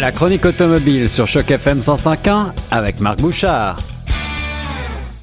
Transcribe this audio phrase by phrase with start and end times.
[0.00, 3.78] La chronique automobile sur Choc FM 105.1 avec Marc Bouchard.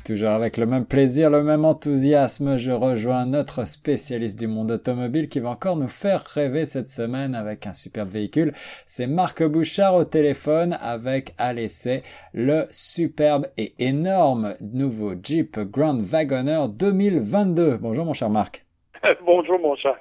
[0.05, 5.29] Toujours avec le même plaisir, le même enthousiasme, je rejoins notre spécialiste du monde automobile
[5.29, 8.51] qui va encore nous faire rêver cette semaine avec un superbe véhicule.
[8.85, 12.03] C'est Marc Bouchard au téléphone avec à l'essai
[12.33, 17.77] le superbe et énorme nouveau Jeep Grand Wagoner 2022.
[17.77, 18.65] Bonjour mon cher Marc.
[19.25, 19.95] Bonjour mon cher.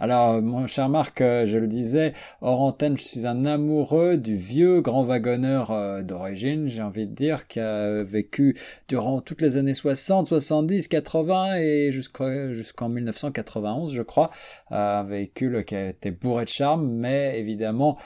[0.00, 4.36] Alors, mon cher Marc, euh, je le disais, hors antenne, je suis un amoureux du
[4.36, 9.56] vieux grand wagonneur euh, d'origine, j'ai envie de dire, qui a vécu durant toutes les
[9.56, 14.30] années 60, 70, 80 et jusqu'en 1991, je crois.
[14.70, 17.98] Euh, un véhicule qui a été bourré de charme, mais évidemment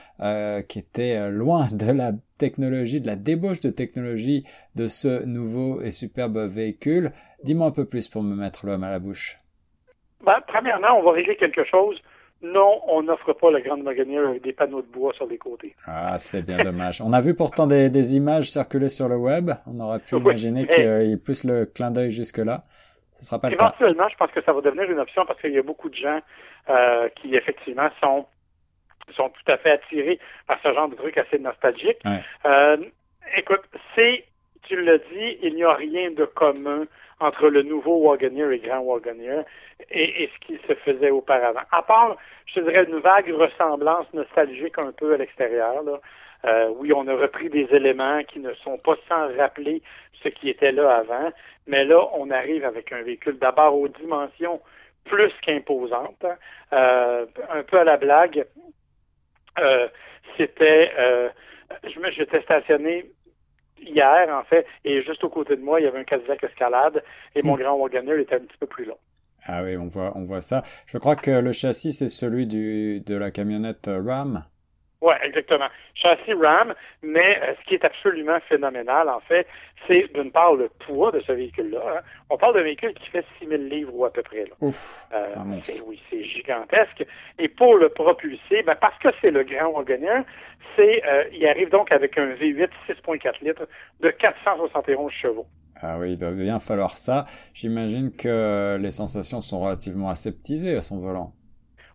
[0.69, 4.45] qui était loin de la technologie, de la débauche de technologie
[4.77, 7.13] de ce nouveau et superbe véhicule.
[7.45, 9.39] Dis-moi un peu plus pour me mettre l'homme à la bouche.
[10.25, 12.01] Ben, premièrement, on va régler quelque chose.
[12.43, 15.77] Non, on n'offre pas le Grand Wagoneer avec des panneaux de bois sur les côtés.
[15.87, 17.01] Ah, c'est bien dommage.
[17.01, 19.53] On a vu pourtant des, images circuler sur le web.
[19.67, 22.63] On aurait pu imaginer qu'il pousse le clin d'œil jusque-là.
[23.21, 23.67] Ce sera pas le cas.
[23.67, 25.95] Éventuellement, je pense que ça va devenir une option parce qu'il y a beaucoup de
[25.95, 26.19] gens
[26.69, 28.27] euh, qui, effectivement, sont
[29.17, 31.99] sont tout à fait attirés par ce genre de truc assez nostalgique.
[32.47, 32.77] Euh,
[33.37, 33.61] écoute,
[33.95, 34.25] c'est,
[34.63, 36.85] tu l'as dit, il n'y a rien de commun
[37.23, 39.45] entre le nouveau Wagoneer et Grand Wagoneer
[39.91, 41.63] et, ce qui se faisait auparavant.
[41.71, 45.83] À part, je dirais, une vague ressemblance nostalgique un peu à l'extérieur.
[46.45, 49.83] Euh, oui, on a repris des éléments qui ne sont pas sans rappeler
[50.23, 51.33] ce qui était là avant,
[51.67, 54.61] mais là, on arrive avec un véhicule d'abord aux dimensions
[55.05, 56.25] plus qu'imposantes.
[56.73, 58.45] Euh, un peu à la blague,
[59.59, 59.89] euh,
[60.37, 60.91] c'était,
[61.85, 63.07] je me, j'étais stationné
[63.83, 67.03] hier, en fait, et juste aux côtés de moi, il y avait un Cadillac Escalade
[67.35, 67.61] et mon hmm.
[67.61, 68.99] grand Wagoner était un petit peu plus long.
[69.45, 70.63] Ah oui, on voit, on voit ça.
[70.87, 74.45] Je crois que le châssis, c'est celui du, de la camionnette Ram.
[75.03, 75.67] Oui, exactement.
[75.95, 79.49] Châssis RAM, mais euh, ce qui est absolument phénoménal, en fait,
[79.89, 81.81] c'est d'une part le poids de ce véhicule-là.
[81.97, 82.01] Hein.
[82.31, 84.45] On parle d'un véhicule qui fait 6000 livres ou à peu près.
[84.45, 84.55] Là.
[84.61, 85.35] Ouf, euh,
[85.87, 87.05] oui, c'est gigantesque.
[87.41, 90.21] Et pour le propulser, ben, parce que c'est le grand Wagoner,
[90.77, 93.67] c'est, euh, il arrive donc avec un V8 6.4 litres
[94.01, 95.47] de 471 chevaux.
[95.81, 97.27] Ah oui, il doit bien falloir ça.
[97.55, 101.33] J'imagine que les sensations sont relativement aseptisées à son volant.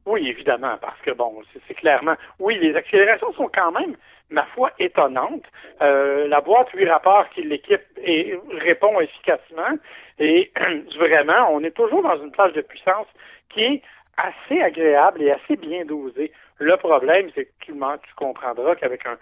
[0.07, 2.15] Oui, évidemment, parce que bon, c'est clairement.
[2.39, 3.97] Oui, les accélérations sont quand même,
[4.29, 5.43] ma foi, étonnantes.
[5.81, 9.77] Euh, la boîte 8 rapports qui l'équipe et répond efficacement.
[10.17, 10.49] Et
[10.97, 13.07] vraiment, on est toujours dans une plage de puissance
[13.49, 13.81] qui est
[14.15, 16.31] assez agréable et assez bien dosée.
[16.57, 19.17] Le problème, c'est que tu, tu comprendras qu'avec un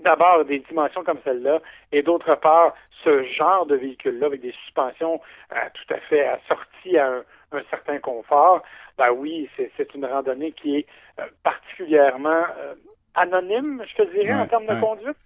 [0.00, 1.60] d'abord des dimensions comme celle-là,
[1.92, 2.74] et d'autre part,
[3.04, 5.20] ce genre de véhicule-là avec des suspensions
[5.52, 8.62] euh, tout à fait assorties à un, un certain confort,
[8.96, 10.86] ben oui, c'est une randonnée qui est
[11.18, 12.74] euh, particulièrement euh,
[13.14, 15.16] anonyme, je te dirais, en termes de conduite.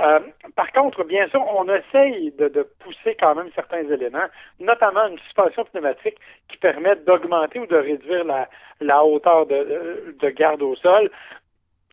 [0.00, 0.20] Euh,
[0.56, 4.26] par contre, bien sûr, on essaye de, de, pousser quand même certains éléments,
[4.58, 6.16] notamment une suspension pneumatique
[6.48, 8.48] qui permet d'augmenter ou de réduire la,
[8.80, 11.10] la hauteur de, de, garde au sol,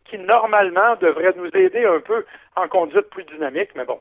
[0.05, 2.25] qui normalement devrait nous aider un peu
[2.55, 3.99] en conduite plus dynamique, mais bon,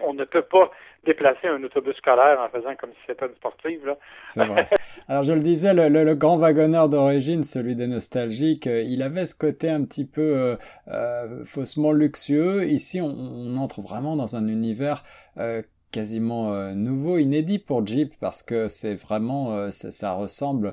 [0.00, 0.70] on ne peut pas
[1.04, 3.86] déplacer un autobus scolaire en faisant comme si c'était une sportive.
[3.86, 3.98] Là.
[4.26, 4.68] C'est vrai.
[5.08, 9.34] Alors je le disais, le, grand wagonneur d'origine, celui des nostalgiques, euh, il avait ce
[9.34, 10.56] côté un petit peu euh,
[10.88, 12.64] euh faussement luxueux.
[12.66, 15.02] Ici, on, on, entre vraiment dans un univers
[15.38, 20.72] euh, quasiment euh, nouveau, inédit pour Jeep parce que c'est vraiment, ça, ça, ressemble.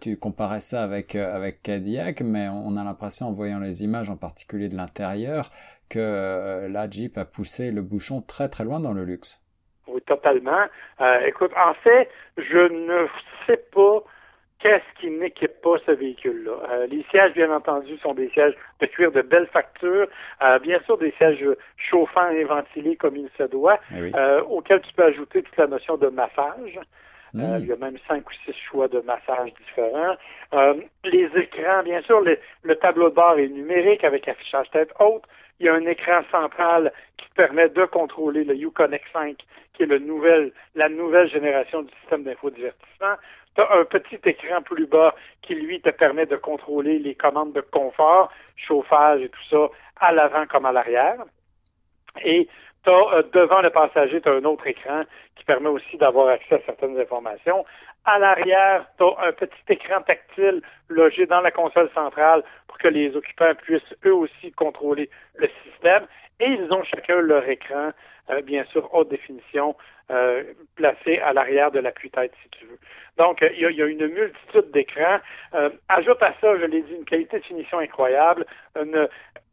[0.00, 4.16] tu comparais ça avec avec Cadillac, mais on a l'impression en voyant les images, en
[4.16, 5.50] particulier de l'intérieur,
[5.88, 9.40] que la Jeep a poussé le bouchon très très loin dans le luxe.
[9.88, 10.64] Oui, totalement.
[11.00, 13.06] Euh, écoute, en fait, je ne
[13.46, 14.02] sais pas
[14.60, 16.52] qu'est-ce qui n'équipe pas ce véhicule-là.
[16.70, 20.08] Euh, les sièges, bien entendu, sont des sièges de cuir de belle facture,
[20.42, 21.44] euh, bien sûr des sièges
[21.76, 24.12] chauffants et ventilés comme il se doit, eh
[24.48, 26.78] auxquels tu peux ajouter toute la notion de massage.
[27.34, 27.58] Hmm.
[27.60, 30.16] il y a même cinq ou six choix de massage différents.
[31.04, 32.24] les écrans, bien sûr,
[32.62, 35.24] le tableau de bord est numérique avec affichage tête haute.
[35.60, 39.36] Il y a un écran central qui permet de contrôler le Uconnect 5,
[39.74, 43.16] qui est le nouvel, la nouvelle génération du système d'infodivertissement.
[43.54, 47.52] Tu as un petit écran plus bas qui, lui, te permet de contrôler les commandes
[47.52, 51.24] de confort, chauffage et tout ça, à l'avant comme à l'arrière.
[52.24, 52.48] Et
[52.86, 55.02] as, euh, devant le passager, tu as un autre écran
[55.36, 57.64] qui permet aussi d'avoir accès à certaines informations.
[58.04, 62.88] À l'arrière, tu as un petit écran tactile logé dans la console centrale pour que
[62.88, 66.06] les occupants puissent eux aussi contrôler le système.
[66.40, 67.90] Et ils ont chacun leur écran,
[68.30, 69.74] euh, bien sûr, haute définition,
[70.10, 70.44] euh,
[70.76, 72.78] placé à l'arrière de l'appui-tête, si tu veux.
[73.18, 75.18] Donc, il y, a, une multitude d'écrans.
[75.54, 78.46] Euh, ajoute à ça, je l'ai dit, une qualité de finition incroyable,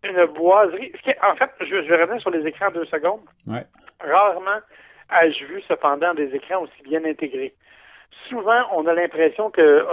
[0.05, 0.91] une boiserie.
[1.23, 3.21] En fait, je, vais revenir sur les écrans deux secondes.
[3.47, 3.65] Ouais.
[3.99, 4.61] Rarement
[5.11, 7.53] ai-je vu cependant des écrans aussi bien intégrés.
[8.29, 9.83] Souvent, on a l'impression que euh,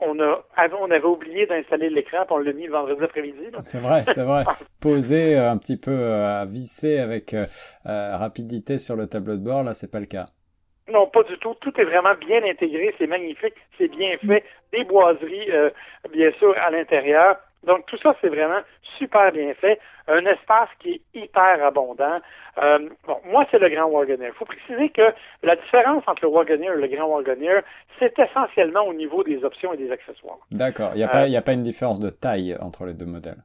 [0.00, 0.44] on a
[0.78, 3.50] on avait oublié d'installer l'écran, puis on l'a mis le vendredi après-midi.
[3.60, 4.44] C'est vrai, c'est vrai.
[4.80, 7.34] Poser euh, un petit peu euh, à visser avec
[7.84, 10.26] rapidité sur le tableau de bord, là, c'est pas le cas.
[10.88, 11.54] Non, pas du tout.
[11.60, 14.44] Tout est vraiment bien intégré, c'est magnifique, c'est bien fait.
[14.72, 15.50] Des boiseries,
[16.12, 17.36] bien sûr, à l'intérieur.
[17.64, 18.60] Donc tout ça, c'est vraiment
[18.98, 19.78] super bien fait.
[20.08, 22.20] Un espace qui est hyper abondant.
[22.58, 24.26] Euh, bon, moi, c'est le Grand Wagoner.
[24.26, 27.60] Il faut préciser que la différence entre le Wagoner et le Grand Wagoner,
[27.98, 30.38] c'est essentiellement au niveau des options et des accessoires.
[30.50, 30.90] D'accord.
[30.94, 33.38] Il n'y a, pas, a pas une différence de taille entre les deux modèles.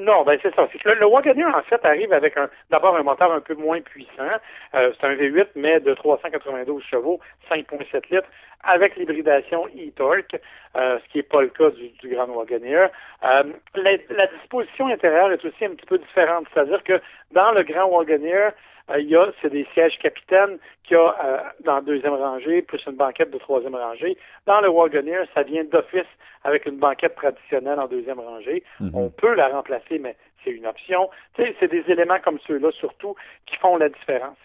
[0.00, 0.66] Non, ben c'est ça.
[0.72, 3.80] C'est que le, Wagoner, en fait, arrive avec un d'abord un moteur un peu moins
[3.82, 4.32] puissant.
[4.74, 7.20] Euh, c'est un V8, mais de 392 chevaux,
[7.50, 8.28] 5,7 litres,
[8.62, 10.40] avec l'hybridation e-torque,
[10.76, 12.86] euh, ce qui n'est pas le cas du, du Grand Wagoner.
[13.24, 13.42] Euh,
[13.74, 16.46] la, la, disposition intérieure est aussi un petit peu différente.
[16.54, 16.98] C'est-à-dire que
[17.32, 18.50] dans le Grand Wagoner, euh,
[18.98, 22.62] il y a, c'est des sièges capitaines qu'il y a euh, dans la deuxième rangée,
[22.62, 24.16] plus une banquette de troisième rangée.
[24.46, 26.08] Dans le Wagoneer, ça vient d'office
[26.44, 28.64] avec une banquette traditionnelle en deuxième rangée.
[28.80, 28.90] Mhm.
[28.94, 31.10] On peut la remplacer, mais c'est une option.
[31.34, 33.14] Tu sais, c'est des éléments comme ceux-là, surtout,
[33.46, 34.38] qui font la différence.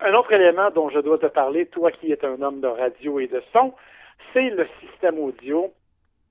[0.00, 3.18] Un autre élément dont je dois te parler, toi qui es un homme de radio
[3.18, 3.74] et de son,
[4.32, 5.72] c'est le système audio,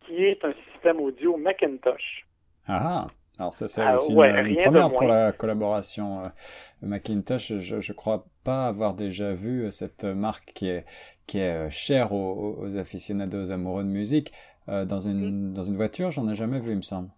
[0.06, 2.25] qui est un système audio Macintosh.
[2.68, 3.07] Ah,
[3.39, 6.28] alors ça c'est ah, aussi une, première pour la collaboration euh,
[6.81, 7.54] Macintosh.
[7.60, 10.86] Je, ne crois pas avoir déjà vu euh, cette marque qui est
[11.28, 14.31] qui est euh, chère aux, aux aficionados amoureux de musique
[14.68, 15.54] dans une mm.
[15.54, 16.12] dans une voiture.
[16.12, 17.10] J'en ai jamais vu, il me semble.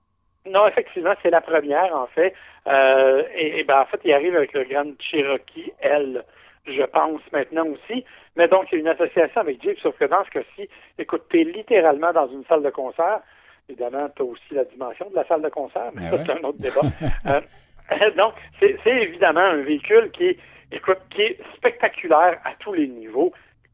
[0.45, 2.33] Non, effectivement, c'est la première en fait.
[2.68, 6.24] et, ben en fait, il arrive avec le Grand Cherokee L,
[6.65, 8.04] je pense maintenant aussi.
[8.36, 11.24] Mais donc, il y a une association avec Jeep, sauf que dans ce cas-ci, écoute,
[11.33, 13.22] es littéralement dans une salle de concert
[13.69, 16.39] Évidemment, tu as aussi la dimension de la salle de concert, mais ben ça, c'est
[16.39, 16.81] un autre débat.
[17.27, 20.38] euh, donc, c'est évidemment un véhicule qui est,
[20.71, 23.31] écoute, qui est spectaculaire à tous les niveaux.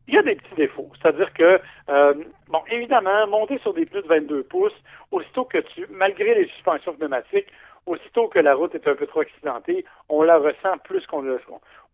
[0.08, 1.60] Il y a des petits défauts, c'est-à-dire que,
[1.90, 2.14] euh,
[2.50, 4.76] bon, évidemment, monter sur des pneus de 22 pouces,
[5.12, 7.48] aussitôt que tu, malgré les suspensions pneumatiques,
[7.86, 11.40] aussitôt que la route est un peu trop accidentée, on la ressent plus qu'on le,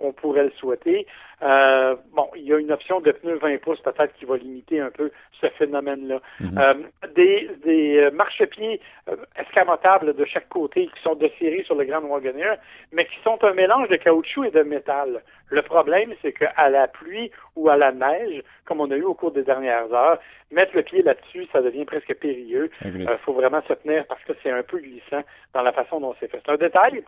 [0.02, 1.06] on pourrait le souhaiter.
[1.42, 4.80] Euh, bon, il y a une option de pneus 20 pouces peut-être qui va limiter
[4.80, 6.20] un peu ce phénomène-là.
[6.40, 6.58] Mhm.
[6.58, 6.74] euh,
[7.16, 8.80] des des euh, marchepieds
[9.10, 12.54] euh, escamotables de chaque côté qui sont de série sur le Grand Wagoner,
[12.92, 15.22] mais qui sont un mélange de caoutchouc et de métal.
[15.50, 19.14] Le problème, c'est qu'à la pluie ou à la neige, comme on a eu au
[19.14, 20.20] cours des dernières heures,
[20.52, 22.70] mettre le pied là-dessus, ça devient presque périlleux.
[22.86, 25.22] Il faut vraiment se tenir parce que c'est un peu glissant
[25.54, 26.42] dans la façon dont c'est fait.
[26.46, 27.04] C'est un détail,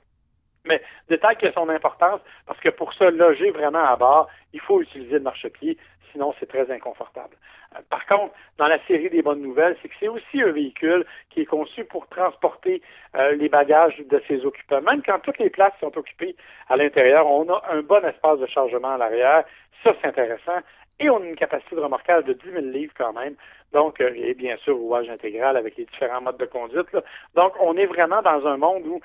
[0.66, 4.60] mais détail qui a son importance, parce que pour se loger vraiment à bord, il
[4.62, 5.78] faut utiliser le marchepied,
[6.12, 7.36] sinon c'est très inconfortable.
[7.76, 11.06] Euh, par contre, dans la série des bonnes nouvelles, c'est que c'est aussi un véhicule
[11.30, 12.82] qui est conçu pour transporter
[13.16, 14.82] euh, les bagages de ses occupants.
[14.82, 16.36] Même quand toutes les places sont occupées
[16.70, 19.44] à l'intérieur, on a un bon espace de chargement à l'arrière.
[19.84, 20.60] Ça, c'est intéressant.
[21.00, 23.36] Et on a une capacité de remorquage de 10 000 livres quand même.
[23.74, 26.88] Donc, euh, et bien sûr, rouage intégral avec les différents modes de conduite.
[27.36, 29.02] Donc, on est vraiment dans un monde où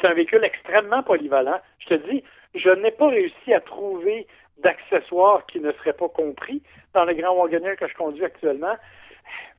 [0.00, 1.60] c'est un véhicule extrêmement polyvalent.
[1.78, 2.22] Je te dis,
[2.54, 4.26] je n'ai pas réussi à trouver
[4.62, 6.62] d'accessoires qui ne seraient pas compris
[6.94, 8.74] dans le grand Wagoner que je conduis actuellement.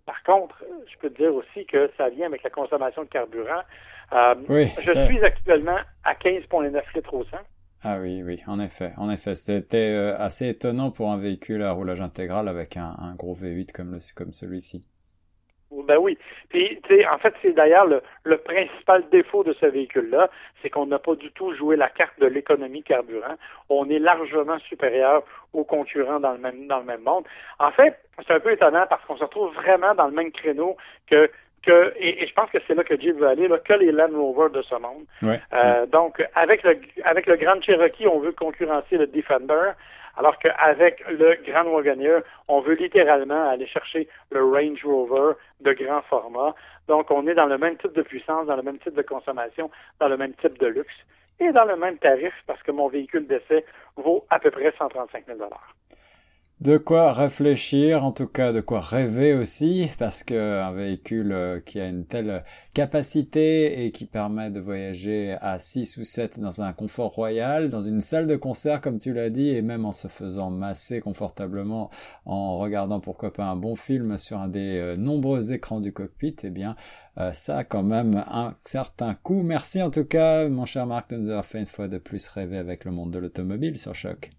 [0.05, 3.61] Par contre, je peux te dire aussi que ça vient avec la consommation de carburant.
[4.13, 4.35] Euh,
[4.79, 7.37] je suis actuellement à 15,9 litres au 100.
[7.83, 11.71] Ah oui, oui, en effet, en effet, c'était euh, assez étonnant pour un véhicule à
[11.71, 14.81] roulage intégral avec un, un gros V8 comme, le, comme celui-ci.
[15.83, 16.17] Ben oui.
[16.49, 20.29] Puis, tu sais, en fait, c'est d'ailleurs le, le, principal défaut de ce véhicule-là,
[20.61, 23.35] c'est qu'on n'a pas du tout joué la carte de l'économie carburant.
[23.69, 25.23] On est largement supérieur
[25.53, 27.25] aux concurrents dans le même dans le même monde.
[27.59, 30.77] En fait, c'est un peu étonnant parce qu'on se retrouve vraiment dans le même créneau
[31.09, 31.29] que
[31.63, 34.09] que et, je pense que c'est là que Jeep veut aller, là, que les Land
[34.13, 35.05] Rover de ce monde.
[35.53, 39.71] Euh, donc, avec le avec le Grand Cherokee, on veut concurrencer le Defender.
[40.17, 46.01] Alors qu'avec le Grand Wagoneer, on veut littéralement aller chercher le Range Rover de grand
[46.03, 46.53] format.
[46.87, 49.71] Donc, on est dans le même type de puissance, dans le même type de consommation,
[49.99, 50.95] dans le même type de luxe
[51.41, 53.65] et dans le même tarif parce que mon véhicule d'essai
[53.97, 55.39] vaut à peu près 135 000
[56.61, 61.59] de quoi réfléchir, en tout cas de quoi rêver aussi, parce que un véhicule euh,
[61.59, 62.43] qui a une telle
[62.75, 67.81] capacité et qui permet de voyager à 6 ou 7 dans un confort royal, dans
[67.81, 71.89] une salle de concert comme tu l'as dit, et même en se faisant masser confortablement
[72.25, 76.35] en regardant pourquoi pas un bon film sur un des euh, nombreux écrans du cockpit,
[76.43, 76.75] eh bien
[77.17, 79.41] euh, ça a quand même un certain coût.
[79.41, 82.27] Merci en tout cas mon cher Marc de nous avoir fait une fois de plus
[82.27, 84.31] rêver avec le monde de l'automobile sur Choc.